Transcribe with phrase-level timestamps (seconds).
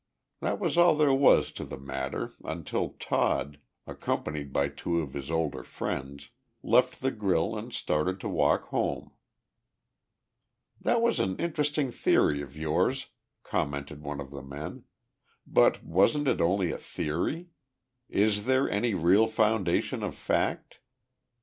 [0.39, 5.29] That was all there was to the matter until Todd, accompanied by two of his
[5.29, 6.31] older friends,
[6.63, 9.11] left the grill and started to walk home.
[10.79, 13.09] "That was an interesting theory of yours,"
[13.43, 14.85] commented one of the men,
[15.45, 17.49] "but wasn't it only a theory?
[18.09, 20.79] Is there any real foundation of fact?"